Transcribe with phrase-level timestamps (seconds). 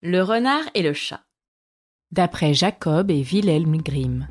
[0.00, 1.24] Le renard et le chat.
[2.12, 4.28] D'après Jacob et Wilhelm Grimm.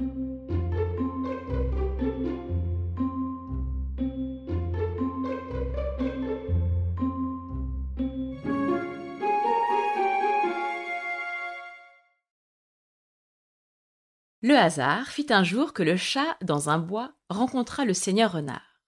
[14.42, 18.82] Le hasard fit un jour que le chat, dans un bois, rencontra le seigneur renard.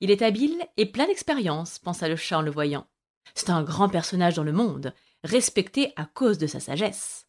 [0.00, 2.88] Il est habile et plein d'expérience, pensa le chat en le voyant.
[3.34, 4.94] C'est un grand personnage dans le monde,
[5.24, 7.26] respecté à cause de sa sagesse.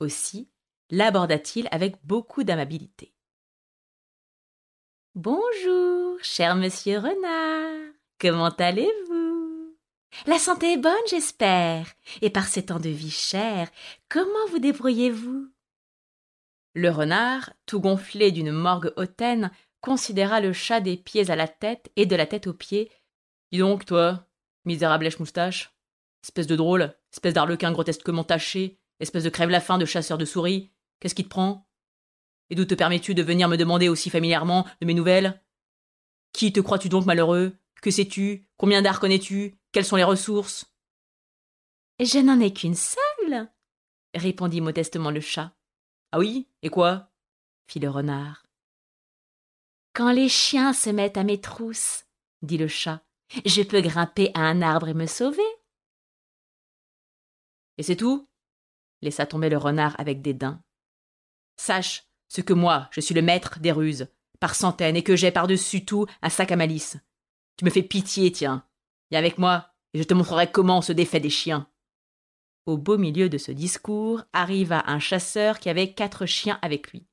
[0.00, 0.50] Aussi
[0.90, 3.14] l'aborda-t-il avec beaucoup d'amabilité.
[5.14, 7.92] Bonjour, cher monsieur renard.
[8.20, 9.76] Comment allez-vous?
[10.26, 11.86] La santé est bonne, j'espère.
[12.22, 13.68] Et par ces temps de vie chère,
[14.08, 15.48] comment vous débrouillez-vous?
[16.74, 19.50] Le renard, tout gonflé d'une morgue hautaine,
[19.80, 22.90] considéra le chat des pieds à la tête et de la tête aux pieds.
[23.52, 24.26] Dis donc, toi,
[24.64, 25.74] misérable lèche moustache,
[26.22, 31.14] espèce de drôle, espèce d'arlequin grotesquement taché, espèce de crève-la-faim de chasseur de souris, qu'est-ce
[31.14, 31.68] qui te prend?
[32.50, 35.42] Et d'où te permets-tu de venir me demander aussi familièrement de mes nouvelles?
[36.32, 37.56] Qui te crois-tu donc malheureux?
[37.80, 38.48] Que sais-tu?
[38.56, 39.58] Combien d'art connais-tu?
[39.72, 40.66] Quelles sont les ressources?
[42.00, 43.48] Je n'en ai qu'une seule,
[44.14, 45.52] répondit modestement le chat.
[46.12, 46.48] Ah oui?
[46.62, 47.10] Et quoi?
[47.66, 48.46] fit le renard.
[49.94, 52.04] Quand les chiens se mettent à mes trousses,
[52.42, 53.02] dit le chat,
[53.44, 55.42] je peux grimper à un arbre et me sauver.
[57.78, 58.28] Et c'est tout
[59.04, 60.60] laissa tomber le renard avec dédain.
[61.56, 64.08] Sache ce que moi, je suis le maître des ruses,
[64.40, 66.96] par centaines, et que j'ai par-dessus tout un sac à malice.
[67.56, 68.66] Tu me fais pitié, tiens.
[69.10, 71.68] Viens avec moi, et je te montrerai comment on se défait des chiens.
[72.66, 77.06] Au beau milieu de ce discours arriva un chasseur qui avait quatre chiens avec lui.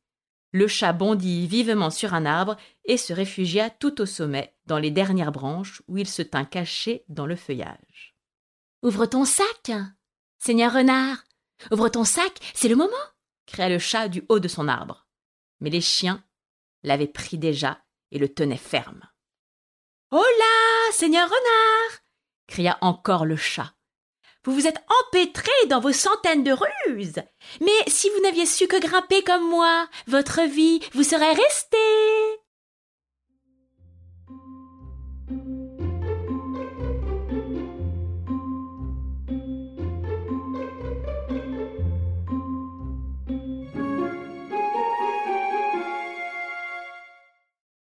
[0.54, 4.90] Le chat bondit vivement sur un arbre et se réfugia tout au sommet, dans les
[4.90, 8.16] dernières branches, où il se tint caché dans le feuillage.
[8.84, 9.70] Ouvre ton sac,
[10.40, 11.26] Seigneur renard.
[11.72, 13.06] Ouvre ton sac, c'est le moment.
[13.46, 15.10] cria le chat du haut de son arbre.
[15.60, 16.24] Mais les chiens
[16.84, 19.02] l'avaient pris déjà et le tenaient ferme.
[20.10, 22.00] Hola, Seigneur renard.
[22.48, 23.74] cria encore le chat.
[24.46, 27.22] Vous vous êtes empêtré dans vos centaines de ruses.
[27.60, 32.21] Mais si vous n'aviez su que grimper comme moi, votre vie vous serait restée.